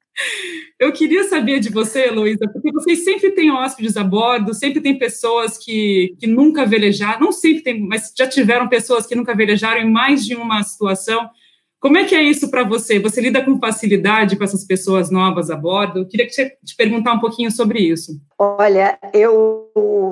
eu 0.79 0.91
queria 0.91 1.25
saber 1.25 1.59
de 1.59 1.69
você, 1.69 2.09
Luísa, 2.09 2.49
porque 2.51 2.71
vocês 2.71 3.03
sempre 3.03 3.29
têm 3.29 3.51
hóspedes 3.51 3.95
a 3.95 4.03
bordo, 4.03 4.55
sempre 4.55 4.81
tem 4.81 4.97
pessoas 4.97 5.55
que, 5.55 6.15
que 6.19 6.25
nunca 6.25 6.65
velejaram, 6.65 7.19
não 7.19 7.31
sempre 7.31 7.61
tem, 7.61 7.79
mas 7.79 8.11
já 8.17 8.25
tiveram 8.25 8.67
pessoas 8.67 9.05
que 9.05 9.13
nunca 9.13 9.35
velejaram 9.35 9.81
em 9.81 9.91
mais 9.91 10.25
de 10.25 10.35
uma 10.35 10.63
situação. 10.63 11.29
Como 11.85 11.99
é 11.99 12.05
que 12.05 12.15
é 12.15 12.23
isso 12.23 12.49
para 12.49 12.63
você? 12.63 12.97
Você 12.97 13.21
lida 13.21 13.45
com 13.45 13.59
facilidade 13.59 14.35
com 14.35 14.43
essas 14.43 14.65
pessoas 14.65 15.11
novas 15.11 15.51
a 15.51 15.55
bordo? 15.55 15.99
Eu 15.99 16.07
queria 16.07 16.25
te 16.25 16.75
perguntar 16.75 17.13
um 17.13 17.19
pouquinho 17.19 17.51
sobre 17.51 17.77
isso. 17.77 18.19
Olha, 18.39 18.97
eu 19.13 19.69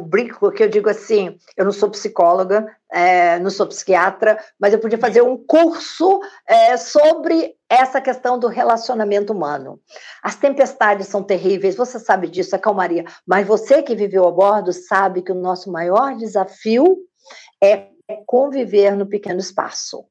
brinco 0.08 0.52
que 0.52 0.62
eu 0.62 0.70
digo 0.70 0.88
assim, 0.88 1.36
eu 1.58 1.66
não 1.66 1.72
sou 1.72 1.90
psicóloga, 1.90 2.68
é, 2.92 3.40
não 3.40 3.50
sou 3.50 3.66
psiquiatra, 3.66 4.38
mas 4.60 4.72
eu 4.72 4.78
podia 4.78 5.00
fazer 5.00 5.24
um 5.24 5.36
curso 5.36 6.22
é, 6.48 6.78
sobre 6.78 7.56
essa 7.68 8.00
questão 8.00 8.38
do 8.38 8.48
relacionamento 8.48 9.34
humano. 9.34 9.80
As 10.22 10.36
tempestades 10.36 11.08
são 11.08 11.24
terríveis, 11.24 11.76
você 11.76 11.98
sabe 11.98 12.28
disso, 12.28 12.56
a 12.56 12.60
calmaria, 12.60 13.04
mas 13.26 13.48
você 13.48 13.82
que 13.82 13.96
viveu 13.96 14.28
a 14.28 14.32
bordo 14.32 14.72
sabe 14.72 15.24
que 15.24 15.32
o 15.32 15.42
nosso 15.42 15.72
maior 15.72 16.16
desafio 16.16 16.98
é 17.60 17.88
conviver 18.28 18.96
no 18.96 19.08
pequeno 19.08 19.40
espaço 19.40 20.06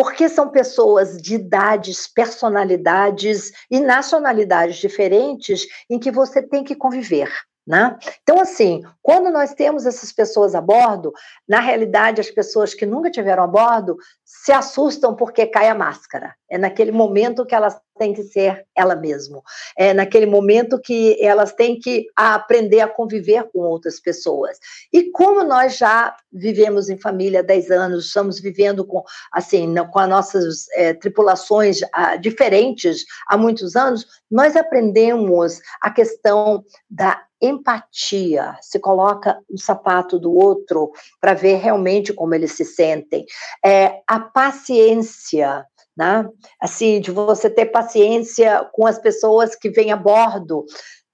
porque 0.00 0.30
são 0.30 0.48
pessoas 0.48 1.20
de 1.20 1.34
idades, 1.34 2.08
personalidades 2.08 3.52
e 3.70 3.78
nacionalidades 3.78 4.76
diferentes 4.76 5.66
em 5.90 5.98
que 5.98 6.10
você 6.10 6.40
tem 6.40 6.64
que 6.64 6.74
conviver. 6.74 7.30
Né? 7.70 7.96
Então, 8.24 8.40
assim, 8.40 8.82
quando 9.00 9.30
nós 9.30 9.54
temos 9.54 9.86
essas 9.86 10.10
pessoas 10.10 10.56
a 10.56 10.60
bordo, 10.60 11.12
na 11.48 11.60
realidade, 11.60 12.20
as 12.20 12.28
pessoas 12.28 12.74
que 12.74 12.84
nunca 12.84 13.08
tiveram 13.12 13.44
a 13.44 13.46
bordo 13.46 13.96
se 14.24 14.50
assustam 14.50 15.14
porque 15.14 15.46
cai 15.46 15.68
a 15.68 15.74
máscara. 15.74 16.34
É 16.48 16.58
naquele 16.58 16.90
momento 16.90 17.46
que 17.46 17.54
elas 17.54 17.80
têm 17.96 18.12
que 18.12 18.24
ser 18.24 18.66
ela 18.74 18.96
mesma. 18.96 19.40
É 19.78 19.94
naquele 19.94 20.26
momento 20.26 20.80
que 20.80 21.16
elas 21.24 21.52
têm 21.52 21.78
que 21.78 22.08
aprender 22.16 22.80
a 22.80 22.88
conviver 22.88 23.44
com 23.52 23.60
outras 23.60 24.00
pessoas. 24.00 24.58
E 24.92 25.12
como 25.12 25.44
nós 25.44 25.76
já 25.76 26.16
vivemos 26.32 26.88
em 26.88 26.98
família 26.98 27.38
há 27.38 27.44
10 27.44 27.70
anos, 27.70 28.06
estamos 28.06 28.40
vivendo 28.40 28.84
com, 28.84 29.04
assim, 29.30 29.72
com 29.92 29.98
as 30.00 30.08
nossas 30.08 30.68
é, 30.72 30.92
tripulações 30.92 31.78
ah, 31.92 32.16
diferentes 32.16 33.04
há 33.28 33.36
muitos 33.36 33.76
anos, 33.76 34.04
nós 34.28 34.56
aprendemos 34.56 35.60
a 35.80 35.90
questão 35.92 36.64
da 36.90 37.22
empatia, 37.40 38.56
se 38.60 38.78
coloca 38.78 39.40
no 39.48 39.58
sapato 39.58 40.18
do 40.18 40.32
outro 40.32 40.90
para 41.20 41.34
ver 41.34 41.56
realmente 41.56 42.12
como 42.12 42.34
eles 42.34 42.52
se 42.52 42.64
sentem. 42.64 43.24
É, 43.64 44.00
a 44.06 44.20
paciência, 44.20 45.64
né? 45.96 46.28
Assim, 46.60 47.00
de 47.00 47.10
você 47.10 47.50
ter 47.50 47.66
paciência 47.66 48.68
com 48.72 48.86
as 48.86 48.98
pessoas 48.98 49.54
que 49.54 49.70
vêm 49.70 49.92
a 49.92 49.96
bordo, 49.96 50.64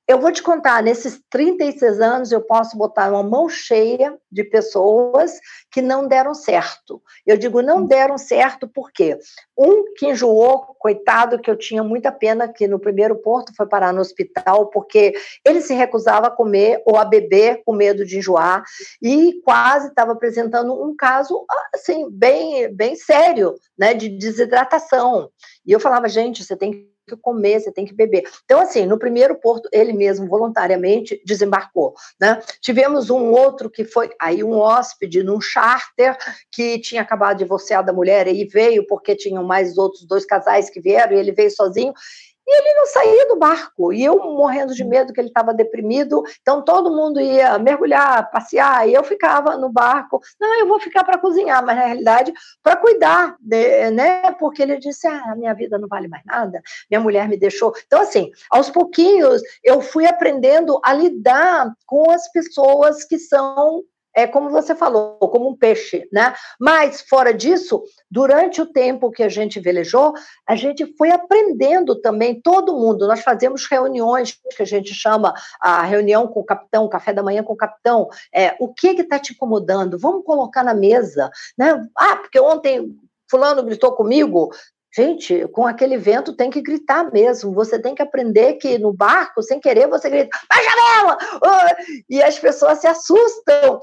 eu 0.09 0.21
vou 0.21 0.31
te 0.31 0.41
contar, 0.41 0.83
nesses 0.85 1.21
36 1.31 2.01
anos, 2.01 2.31
eu 2.31 2.41
posso 2.41 2.79
botar 2.79 3.11
uma 3.11 3.25
mão 3.25 3.49
cheia 3.49 4.17
de 4.31 4.45
pessoas 4.45 5.41
que 5.71 5.83
não 5.83 6.07
deram 6.07 6.33
certo. 6.33 7.03
Eu 7.27 7.37
digo 7.37 7.61
não 7.61 7.79
hum. 7.79 7.87
deram 7.87 8.17
certo 8.17 8.69
porque 8.73 9.19
um 9.59 9.93
que 9.95 10.07
enjoou, 10.07 10.77
coitado, 10.79 11.41
que 11.41 11.51
eu 11.51 11.57
tinha 11.57 11.83
muita 11.83 12.13
pena 12.13 12.47
que 12.47 12.69
no 12.69 12.79
primeiro 12.79 13.17
porto 13.17 13.53
foi 13.57 13.67
parar 13.67 13.93
no 13.93 14.01
hospital 14.01 14.67
porque 14.67 15.13
ele 15.45 15.61
se 15.61 15.75
recusava 15.75 16.29
a 16.29 16.31
comer 16.31 16.81
ou 16.87 16.97
a 16.97 17.05
beber 17.05 17.63
com 17.65 17.73
medo 17.73 18.05
de 18.05 18.19
enjoar 18.19 18.63
e 19.03 19.41
quase 19.45 19.89
estava 19.89 20.13
apresentando 20.13 20.73
um 20.73 20.95
caso 20.95 21.45
assim 21.75 22.09
bem 22.11 22.73
bem 22.73 22.95
sério, 22.95 23.55
né, 23.77 23.93
de 23.93 24.09
desidratação. 24.09 25.31
E 25.67 25.73
eu 25.73 25.81
falava, 25.81 26.09
gente, 26.09 26.45
você 26.45 26.57
tem 26.57 26.71
que 26.71 26.96
que 27.07 27.17
comer, 27.17 27.61
você 27.61 27.71
tem 27.71 27.85
que 27.85 27.95
beber. 27.95 28.25
Então, 28.45 28.61
assim, 28.61 28.85
no 28.85 28.99
primeiro 28.99 29.37
porto, 29.37 29.69
ele 29.73 29.93
mesmo 29.93 30.27
voluntariamente 30.27 31.21
desembarcou. 31.25 31.95
Né? 32.21 32.43
Tivemos 32.61 33.11
um 33.11 33.31
outro 33.31 33.71
que 33.71 33.85
foi 33.85 34.11
aí 34.21 34.43
um 34.43 34.59
hóspede 34.59 35.23
num 35.23 35.41
charter 35.41 36.17
que 36.51 36.79
tinha 36.81 37.03
acabado 37.03 37.39
de 37.39 37.45
divorciar 37.45 37.85
da 37.85 37.93
mulher 37.93 38.27
e 38.27 38.45
veio 38.45 38.87
porque 38.87 39.15
tinham 39.15 39.45
mais 39.45 39.79
outros 39.79 40.05
dois 40.05 40.27
casais 40.27 40.69
que 40.69 40.81
vieram 40.81 41.17
e 41.17 41.21
ele 41.21 41.33
veio 41.33 41.51
sozinho 41.51 41.93
e 42.47 42.59
ele 42.59 42.75
não 42.75 42.87
saía 42.87 43.29
do 43.29 43.37
barco, 43.37 43.93
e 43.93 44.05
eu 44.05 44.19
morrendo 44.19 44.75
de 44.75 44.85
medo 44.85 45.13
que 45.13 45.21
ele 45.21 45.29
estava 45.29 45.53
deprimido, 45.53 46.23
então 46.41 46.63
todo 46.63 46.95
mundo 46.95 47.21
ia 47.21 47.59
mergulhar, 47.59 48.31
passear, 48.31 48.89
e 48.89 48.95
eu 48.95 49.03
ficava 49.03 49.57
no 49.57 49.69
barco, 49.69 50.21
não, 50.41 50.61
eu 50.61 50.69
vou 50.69 50.79
ficar 50.79 51.03
para 51.05 51.19
cozinhar, 51.19 51.65
mas 51.65 51.77
na 51.77 51.87
realidade 51.87 52.33
para 52.63 52.77
cuidar, 52.77 53.37
né, 53.41 54.33
porque 54.39 54.63
ele 54.63 54.79
disse, 54.79 55.07
ah, 55.07 55.35
minha 55.37 55.55
vida 55.55 55.79
não 55.79 55.89
vale 55.89 56.09
mais 56.09 56.23
nada, 56.25 56.63
minha 56.91 57.01
mulher 57.01 57.29
me 57.29 57.37
deixou, 57.37 57.75
então 57.87 58.01
assim, 58.01 58.31
aos 58.51 58.71
pouquinhos 58.71 59.43
eu 59.65 59.81
fui 59.81 60.07
aprendendo 60.07 60.81
a 60.85 60.93
lidar 60.93 61.73
com 61.87 62.11
as 62.11 62.31
pessoas 62.31 63.05
que 63.05 63.19
são 63.19 63.83
é 64.17 64.27
como 64.27 64.49
você 64.49 64.75
falou, 64.75 65.19
como 65.19 65.51
um 65.51 65.55
peixe, 65.55 66.09
né? 66.11 66.35
Mas 66.59 67.03
fora 67.03 67.35
disso, 67.35 67.83
durante 68.11 68.63
o 68.63 68.67
tempo 68.67 69.11
que 69.11 69.23
a 69.23 69.29
gente 69.29 69.61
velejou, 69.61 70.15
a 70.49 70.57
gente 70.57 70.87
foi 70.97 71.11
aprendendo 71.11 72.01
também 72.01 72.41
todo 72.41 72.75
mundo. 72.75 73.07
Nós 73.07 73.21
fazemos 73.21 73.67
reuniões 73.71 74.41
que 74.57 74.63
a 74.63 74.67
gente 74.67 74.95
chama 74.95 75.35
a 75.61 75.83
reunião 75.83 76.27
com 76.27 76.41
o 76.41 76.45
capitão, 76.45 76.89
café 76.89 77.13
da 77.13 77.23
manhã 77.23 77.43
com 77.43 77.53
o 77.53 77.59
capitão. 77.59 78.09
É, 78.35 78.57
o 78.59 78.73
que 78.73 78.89
está 78.89 79.19
te 79.19 79.35
incomodando? 79.35 79.99
Vamos 79.99 80.25
colocar 80.25 80.65
na 80.65 80.75
mesa, 80.75 81.31
né? 81.59 81.87
Ah, 81.99 82.17
porque 82.17 82.41
ontem 82.41 82.97
fulano 83.31 83.63
gritou 83.63 83.93
comigo, 83.93 84.51
Gente, 84.97 85.47
com 85.49 85.67
aquele 85.67 85.99
vento 85.99 86.35
tem 86.35 86.49
que 86.49 86.63
gritar 86.63 87.13
mesmo. 87.13 87.53
Você 87.53 87.79
tem 87.79 87.95
que 87.95 88.01
aprender 88.01 88.55
que 88.55 88.79
no 88.79 88.95
barco, 88.95 89.43
sem 89.43 89.61
querer, 89.61 89.87
você 89.89 90.09
grita, 90.09 90.39
baixa 90.49 90.71
a 90.71 91.03
vela! 91.03 91.77
E 92.09 92.23
as 92.23 92.39
pessoas 92.39 92.79
se 92.79 92.87
assustam. 92.87 93.79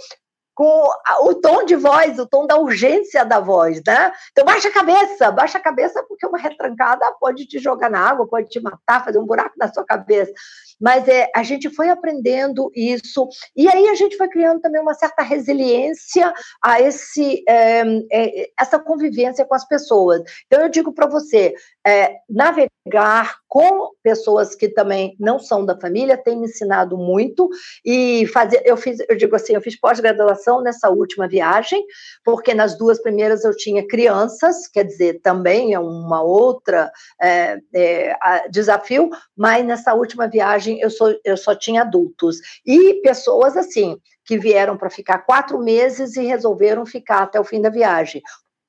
Com 0.53 0.87
o 1.21 1.35
tom 1.35 1.65
de 1.65 1.75
voz, 1.75 2.19
o 2.19 2.27
tom 2.27 2.45
da 2.45 2.57
urgência 2.57 3.25
da 3.25 3.39
voz, 3.39 3.81
né? 3.85 4.11
Então 4.31 4.45
baixa 4.45 4.67
a 4.67 4.71
cabeça, 4.71 5.31
baixa 5.31 5.57
a 5.57 5.61
cabeça 5.61 6.03
porque 6.07 6.25
uma 6.25 6.37
retrancada 6.37 7.11
pode 7.19 7.45
te 7.45 7.59
jogar 7.59 7.89
na 7.89 7.99
água, 7.99 8.27
pode 8.27 8.49
te 8.49 8.59
matar, 8.59 9.03
fazer 9.03 9.19
um 9.19 9.25
buraco 9.25 9.55
na 9.57 9.71
sua 9.71 9.83
cabeça. 9.83 10.31
Mas 10.79 11.07
é, 11.07 11.29
a 11.35 11.43
gente 11.43 11.69
foi 11.69 11.89
aprendendo 11.89 12.71
isso 12.75 13.27
e 13.55 13.67
aí 13.67 13.87
a 13.89 13.95
gente 13.95 14.17
foi 14.17 14.27
criando 14.27 14.61
também 14.61 14.81
uma 14.81 14.93
certa 14.93 15.23
resiliência 15.23 16.33
a 16.63 16.79
esse 16.81 17.43
é, 17.47 17.83
é, 18.11 18.49
essa 18.59 18.77
convivência 18.79 19.45
com 19.45 19.55
as 19.55 19.67
pessoas. 19.67 20.21
Então 20.45 20.61
eu 20.61 20.69
digo 20.69 20.93
para 20.93 21.07
você, 21.07 21.53
é, 21.85 22.17
navegar 22.29 23.37
com 23.47 23.91
pessoas 24.01 24.55
que 24.55 24.67
também 24.67 25.15
não 25.19 25.39
são 25.39 25.65
da 25.65 25.79
família 25.79 26.17
tem 26.17 26.37
me 26.37 26.45
ensinado 26.45 26.97
muito 26.97 27.49
e 27.85 28.25
fazer 28.27 28.61
eu 28.65 28.75
fiz 28.75 28.99
eu 29.07 29.15
digo 29.15 29.35
assim 29.35 29.53
eu 29.53 29.61
fiz 29.61 29.79
pós-graduação 29.79 30.42
nessa 30.61 30.89
última 30.89 31.27
viagem 31.27 31.83
porque 32.23 32.53
nas 32.53 32.77
duas 32.77 33.01
primeiras 33.01 33.43
eu 33.43 33.55
tinha 33.55 33.87
crianças 33.87 34.67
quer 34.67 34.83
dizer 34.83 35.21
também 35.21 35.73
é 35.73 35.79
uma 35.79 36.21
outra 36.21 36.91
é, 37.21 37.59
é, 37.73 38.49
desafio 38.49 39.09
mas 39.35 39.65
nessa 39.65 39.93
última 39.93 40.27
viagem 40.27 40.79
eu 40.79 40.89
sou 40.89 41.13
eu 41.23 41.37
só 41.37 41.55
tinha 41.55 41.81
adultos 41.81 42.37
e 42.65 42.95
pessoas 43.01 43.55
assim 43.57 43.97
que 44.25 44.37
vieram 44.37 44.77
para 44.77 44.89
ficar 44.89 45.19
quatro 45.19 45.59
meses 45.59 46.15
e 46.15 46.25
resolveram 46.25 46.85
ficar 46.85 47.23
até 47.23 47.39
o 47.39 47.43
fim 47.43 47.61
da 47.61 47.69
viagem 47.69 48.21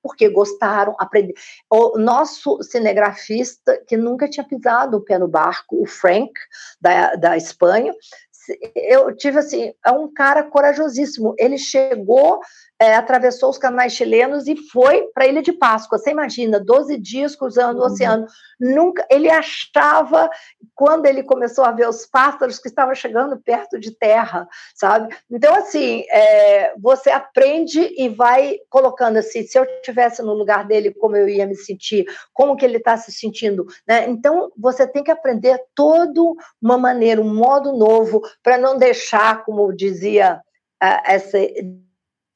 porque 0.05 0.29
gostaram, 0.29 0.95
aprenderam. 0.99 1.41
O 1.71 1.99
nosso 1.99 2.63
cinegrafista, 2.63 3.83
que 3.89 3.97
nunca 3.97 4.29
tinha 4.29 4.47
pisado 4.47 4.99
o 4.99 5.01
pé 5.01 5.19
no 5.19 5.27
barco, 5.27 5.83
o 5.83 5.87
Frank, 5.87 6.31
da, 6.79 7.15
da 7.15 7.37
Espanha, 7.39 7.91
eu 8.75 9.15
tive 9.17 9.39
assim, 9.39 9.73
é 9.85 9.91
um 9.91 10.13
cara 10.13 10.43
corajosíssimo. 10.43 11.35
Ele 11.39 11.59
chegou 11.59 12.41
é, 12.81 12.95
atravessou 12.95 13.51
os 13.51 13.59
canais 13.59 13.93
chilenos 13.93 14.49
e 14.49 14.57
foi 14.57 15.05
para 15.15 15.25
a 15.25 15.27
Ilha 15.29 15.43
de 15.43 15.53
Páscoa. 15.53 15.99
Você 15.99 16.11
imagina, 16.11 16.59
12 16.59 16.99
dias 16.99 17.37
cruzando 17.37 17.79
o 17.79 17.81
uhum. 17.81 17.87
oceano. 17.87 18.27
Nunca, 18.59 19.07
ele 19.11 19.31
achava, 19.31 20.29
quando 20.75 21.07
ele 21.07 21.23
começou 21.23 21.65
a 21.65 21.71
ver 21.71 21.89
os 21.89 22.07
pássaros, 22.07 22.59
que 22.59 22.69
estava 22.69 22.95
chegando 22.95 23.41
perto 23.41 23.79
de 23.79 23.97
terra, 23.97 24.49
sabe? 24.75 25.15
Então, 25.31 25.55
assim, 25.55 26.05
é, 26.11 26.75
você 26.79 27.11
aprende 27.11 27.81
e 27.97 28.09
vai 28.09 28.59
colocando 28.69 29.19
assim, 29.19 29.45
se 29.45 29.59
eu 29.59 29.65
estivesse 29.65 30.23
no 30.23 30.35
lugar 30.35 30.67
dele, 30.67 30.93
como 30.93 31.17
eu 31.17 31.29
ia 31.29 31.47
me 31.47 31.55
sentir, 31.55 32.05
como 32.33 32.57
que 32.57 32.65
ele 32.65 32.79
está 32.79 32.97
se 32.97 33.13
sentindo, 33.13 33.67
né? 33.87 34.09
Então, 34.09 34.51
você 34.59 34.87
tem 34.87 35.05
que 35.05 35.11
aprender 35.11 35.61
todo 35.75 36.35
uma 36.61 36.77
maneira, 36.77 37.21
um 37.21 37.35
modo 37.35 37.73
novo, 37.73 38.21
para 38.43 38.59
não 38.59 38.77
deixar, 38.77 39.45
como 39.45 39.73
dizia 39.73 40.41
uh, 40.83 41.01
essa 41.05 41.39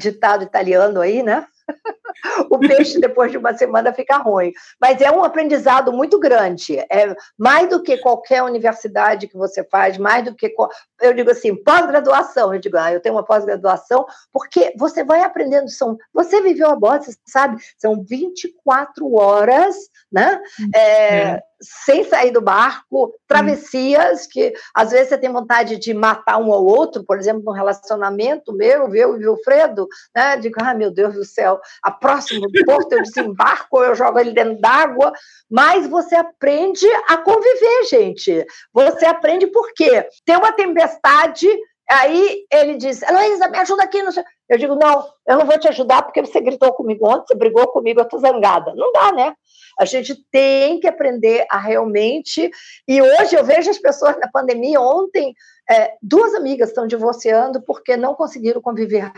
ditado 0.01 0.45
italiano 0.45 1.01
aí, 1.01 1.23
né? 1.23 1.47
o 2.51 2.59
peixe 2.59 3.01
depois 3.01 3.31
de 3.31 3.39
uma 3.39 3.57
semana 3.57 3.93
fica 3.93 4.17
ruim. 4.17 4.53
Mas 4.81 5.01
é 5.01 5.11
um 5.11 5.23
aprendizado 5.23 5.93
muito 5.93 6.19
grande. 6.19 6.79
É 6.79 7.15
mais 7.37 7.69
do 7.69 7.83
que 7.83 7.99
qualquer 7.99 8.43
universidade 8.43 9.29
que 9.29 9.37
você 9.37 9.65
faz, 9.65 9.99
mais 9.99 10.25
do 10.25 10.35
que 10.35 10.55
eu 11.01 11.13
digo 11.15 11.31
assim, 11.31 11.55
pós-graduação. 11.63 12.55
Eu 12.55 12.61
digo, 12.61 12.77
ah, 12.77 12.93
eu 12.93 13.01
tenho 13.01 13.15
uma 13.15 13.25
pós-graduação, 13.25 14.07
porque 14.33 14.73
você 14.77 15.05
vai 15.05 15.23
aprendendo. 15.23 15.69
São, 15.69 15.97
você 16.13 16.41
viveu 16.41 16.69
a 16.71 16.77
bordo, 16.77 17.05
você 17.05 17.17
sabe, 17.27 17.63
são 17.77 18.03
24 18.03 19.15
horas, 19.15 19.77
né? 20.11 20.41
Uhum. 20.59 20.71
É, 20.75 21.23
é 21.23 21.43
sem 21.61 22.05
sair 22.05 22.31
do 22.31 22.41
barco, 22.41 23.15
travessias 23.27 24.27
que 24.27 24.53
às 24.75 24.91
vezes 24.91 25.09
você 25.09 25.19
tem 25.19 25.33
vontade 25.33 25.77
de 25.79 25.93
matar 25.93 26.39
um 26.39 26.53
ao 26.53 26.65
outro, 26.65 27.05
por 27.05 27.19
exemplo, 27.19 27.43
num 27.45 27.53
relacionamento 27.53 28.53
meu, 28.53 28.95
eu 28.95 29.21
e 29.21 29.27
o 29.27 29.33
Wilfredo, 29.33 29.89
né? 30.15 30.37
Digo, 30.37 30.57
ah, 30.61 30.75
meu 30.75 30.91
Deus 30.91 31.15
do 31.15 31.25
céu, 31.25 31.61
a 31.83 31.91
próximo 31.91 32.47
porto 32.65 32.93
eu 32.93 33.03
desembarco, 33.03 33.83
eu 33.83 33.95
jogo 33.95 34.19
ele 34.19 34.33
dentro 34.33 34.61
d'água, 34.61 35.13
mas 35.51 35.87
você 35.89 36.15
aprende 36.15 36.87
a 37.09 37.17
conviver, 37.17 37.85
gente. 37.91 38.47
Você 38.73 39.07
aprende 39.07 39.47
por 39.47 39.73
quê? 39.75 40.07
Tem 40.25 40.37
uma 40.37 40.53
tempestade, 40.53 41.49
aí 41.91 42.45
ele 42.53 42.77
diz, 42.77 43.03
Heloísa, 43.03 43.49
me 43.49 43.59
ajuda 43.59 43.83
aqui. 43.83 44.03
No... 44.03 44.11
Eu 44.49 44.59
digo, 44.59 44.75
não, 44.75 45.07
eu 45.27 45.39
não 45.39 45.47
vou 45.47 45.59
te 45.59 45.69
ajudar 45.69 46.03
porque 46.03 46.21
você 46.21 46.41
gritou 46.41 46.73
comigo 46.73 47.09
ontem, 47.09 47.27
você 47.29 47.35
brigou 47.35 47.67
comigo, 47.69 48.01
eu 48.01 48.09
tô 48.09 48.19
zangada. 48.19 48.75
Não 48.75 48.93
dá, 48.93 49.13
né? 49.13 49.35
A 49.79 49.85
gente 49.85 50.15
tem 50.31 50.81
que 50.81 50.89
aprender 50.89 51.47
a 51.51 51.59
realmente. 51.59 52.51
E 52.87 53.01
hoje 53.01 53.37
eu 53.37 53.45
vejo 53.45 53.71
as 53.71 53.79
pessoas 53.79 54.17
na 54.19 54.29
pandemia. 54.29 54.81
Ontem, 54.81 55.33
é, 55.71 55.93
duas 56.03 56.35
amigas 56.35 56.71
estão 56.71 56.87
divorciando 56.87 57.61
porque 57.61 57.97
não 57.97 58.15
conseguiram 58.15 58.61
conviver 58.61 59.13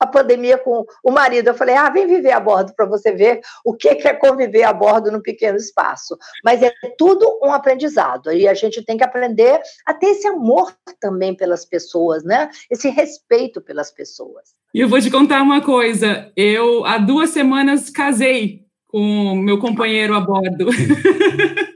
a 0.00 0.06
pandemia 0.06 0.56
com 0.56 0.84
o 1.04 1.10
marido. 1.10 1.48
Eu 1.48 1.54
falei: 1.54 1.74
ah, 1.74 1.90
vem 1.90 2.06
viver 2.06 2.32
a 2.32 2.40
bordo 2.40 2.72
para 2.74 2.86
você 2.86 3.12
ver 3.12 3.40
o 3.64 3.74
que 3.74 3.88
é 3.88 4.14
conviver 4.14 4.62
a 4.64 4.72
bordo 4.72 5.10
num 5.10 5.20
pequeno 5.20 5.56
espaço. 5.56 6.16
Mas 6.44 6.62
é 6.62 6.72
tudo 6.96 7.38
um 7.42 7.52
aprendizado. 7.52 8.32
E 8.32 8.48
a 8.48 8.54
gente 8.54 8.84
tem 8.84 8.96
que 8.96 9.04
aprender 9.04 9.60
a 9.86 9.92
ter 9.92 10.06
esse 10.06 10.26
amor 10.26 10.72
também 11.00 11.34
pelas 11.34 11.64
pessoas, 11.64 12.24
né? 12.24 12.48
Esse 12.70 12.88
respeito 12.88 13.60
pelas 13.60 13.90
pessoas. 13.90 14.54
E 14.74 14.80
eu 14.80 14.88
vou 14.88 15.00
te 15.00 15.10
contar 15.10 15.42
uma 15.42 15.60
coisa. 15.60 16.32
Eu, 16.34 16.84
há 16.86 16.96
duas 16.96 17.30
semanas, 17.30 17.90
casei 17.90 18.62
com 18.86 19.34
meu 19.36 19.58
companheiro 19.58 20.14
a 20.14 20.20
bordo. 20.20 20.68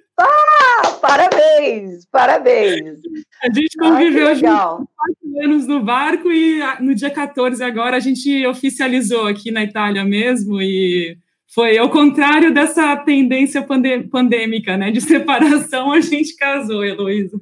Ah, 1.06 1.28
parabéns, 1.28 2.04
parabéns. 2.10 2.98
A 3.42 3.46
gente 3.52 3.76
conviveu 3.78 4.28
Ai, 4.28 4.40
quatro 4.40 5.44
anos 5.44 5.66
no 5.66 5.82
barco 5.82 6.32
e 6.32 6.60
no 6.80 6.94
dia 6.94 7.10
14 7.10 7.62
agora 7.62 7.96
a 7.96 8.00
gente 8.00 8.44
oficializou 8.46 9.26
aqui 9.26 9.52
na 9.52 9.62
Itália 9.62 10.04
mesmo 10.04 10.60
e 10.60 11.16
foi 11.54 11.78
ao 11.78 11.88
contrário 11.88 12.52
dessa 12.52 12.96
tendência 12.96 13.64
pandêmica, 14.10 14.76
né, 14.76 14.90
de 14.90 15.00
separação, 15.00 15.92
a 15.92 16.00
gente 16.00 16.34
casou, 16.36 16.84
Heloísa. 16.84 17.40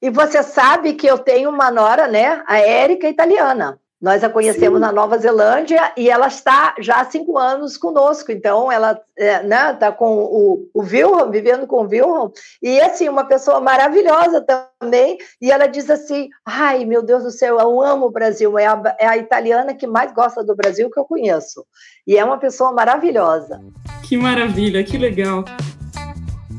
E 0.00 0.10
você 0.10 0.42
sabe 0.42 0.92
que 0.92 1.06
eu 1.06 1.18
tenho 1.18 1.48
uma 1.48 1.70
nora, 1.70 2.06
né, 2.06 2.42
a 2.46 2.58
Érica 2.58 3.08
italiana. 3.08 3.80
Nós 4.00 4.22
a 4.22 4.28
conhecemos 4.28 4.78
Sim. 4.78 4.84
na 4.84 4.92
Nova 4.92 5.16
Zelândia 5.16 5.92
e 5.96 6.10
ela 6.10 6.26
está 6.26 6.74
já 6.78 7.00
há 7.00 7.04
cinco 7.06 7.38
anos 7.38 7.78
conosco. 7.78 8.30
Então, 8.30 8.70
ela 8.70 9.00
é, 9.16 9.42
né, 9.42 9.72
está 9.72 9.90
com 9.90 10.18
o, 10.18 10.68
o 10.74 10.82
Wilhelm, 10.82 11.30
vivendo 11.30 11.66
com 11.66 11.76
o 11.76 11.88
Wilhelm, 11.88 12.30
e 12.62 12.78
assim, 12.78 13.08
uma 13.08 13.24
pessoa 13.24 13.58
maravilhosa 13.58 14.44
também. 14.44 15.16
E 15.40 15.50
ela 15.50 15.66
diz 15.66 15.88
assim: 15.88 16.28
Ai, 16.44 16.84
meu 16.84 17.02
Deus 17.02 17.22
do 17.22 17.30
céu, 17.30 17.58
eu 17.58 17.80
amo 17.80 18.06
o 18.06 18.10
Brasil. 18.10 18.58
É 18.58 18.66
a, 18.66 18.96
é 18.98 19.06
a 19.06 19.16
italiana 19.16 19.74
que 19.74 19.86
mais 19.86 20.12
gosta 20.12 20.44
do 20.44 20.54
Brasil 20.54 20.90
que 20.90 21.00
eu 21.00 21.04
conheço. 21.04 21.64
E 22.06 22.18
é 22.18 22.24
uma 22.24 22.38
pessoa 22.38 22.72
maravilhosa. 22.72 23.62
Que 24.02 24.16
maravilha, 24.18 24.84
que 24.84 24.98
legal. 24.98 25.42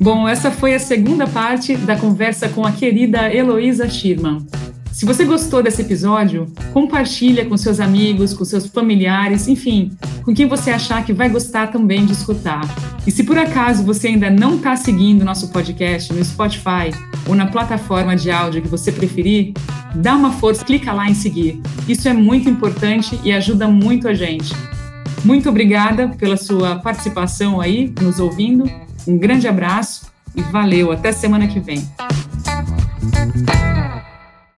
Bom, 0.02 0.28
essa 0.28 0.50
foi 0.52 0.74
a 0.74 0.80
segunda 0.80 1.28
parte 1.28 1.76
da 1.76 2.00
conversa 2.00 2.50
com 2.50 2.66
a 2.66 2.72
querida 2.72 3.32
Heloísa 3.34 3.88
Schirman. 3.90 4.46
Se 4.98 5.06
você 5.06 5.26
gostou 5.26 5.62
desse 5.62 5.84
episódio, 5.84 6.48
compartilha 6.74 7.46
com 7.46 7.56
seus 7.56 7.80
amigos, 7.80 8.34
com 8.34 8.44
seus 8.44 8.66
familiares, 8.66 9.48
enfim, 9.48 9.92
com 10.24 10.34
quem 10.34 10.48
você 10.48 10.72
achar 10.72 11.06
que 11.06 11.14
vai 11.14 11.30
gostar 11.30 11.68
também 11.68 12.04
de 12.04 12.14
escutar. 12.14 12.62
E 13.06 13.12
se 13.12 13.24
por 13.24 13.38
acaso 13.38 13.84
você 13.84 14.08
ainda 14.08 14.32
não 14.32 14.56
está 14.56 14.76
seguindo 14.76 15.24
nosso 15.24 15.50
podcast 15.50 16.12
no 16.12 16.26
Spotify 16.26 16.90
ou 17.28 17.36
na 17.36 17.46
plataforma 17.46 18.16
de 18.16 18.32
áudio 18.32 18.60
que 18.60 18.68
você 18.68 18.92
preferir, 18.92 19.54
dá 19.94 20.16
uma 20.16 20.32
força, 20.32 20.66
clica 20.66 20.92
lá 20.92 21.08
em 21.08 21.14
seguir. 21.14 21.62
Isso 21.88 22.10
é 22.10 22.14
muito 22.14 22.50
importante 22.50 23.20
e 23.24 23.32
ajuda 23.32 23.68
muito 23.68 24.08
a 24.08 24.16
gente. 24.16 24.52
Muito 25.24 25.48
obrigada 25.48 26.08
pela 26.08 26.38
sua 26.38 26.78
participação 26.78 27.62
aí, 27.62 27.94
nos 28.02 28.20
ouvindo. 28.20 28.68
Um 29.08 29.16
grande 29.16 29.48
abraço 29.48 30.08
e 30.36 30.42
valeu. 30.42 30.92
Até 30.92 31.12
semana 31.12 31.48
que 31.48 31.60
vem. 31.60 31.88